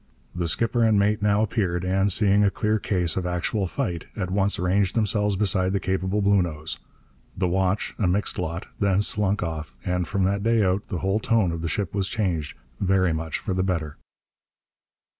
The 0.33 0.47
skipper 0.47 0.83
and 0.83 0.97
mate 0.97 1.21
now 1.21 1.43
appeared, 1.43 1.83
and, 1.85 2.11
seeing 2.11 2.43
a 2.43 2.49
clear 2.49 2.79
case 2.79 3.15
of 3.15 3.27
actual 3.27 3.67
fight, 3.67 4.07
at 4.15 4.31
once 4.31 4.57
ranged 4.57 4.95
themselves 4.95 5.35
beside 5.35 5.73
the 5.73 5.79
capable 5.79 6.23
Bluenose. 6.23 6.79
The 7.37 7.47
watch, 7.47 7.93
a 7.99 8.07
mixed 8.07 8.39
lot, 8.39 8.65
then 8.79 9.03
slunk 9.03 9.43
off; 9.43 9.75
and, 9.85 10.07
from 10.07 10.23
that 10.23 10.41
day 10.41 10.63
out, 10.63 10.87
the 10.87 11.01
whole 11.05 11.19
tone 11.19 11.51
of 11.51 11.61
the 11.61 11.69
ship 11.69 11.93
was 11.93 12.07
changed, 12.07 12.57
very 12.79 13.13
much 13.13 13.37
for 13.37 13.53
the 13.53 13.61
better. 13.61 13.97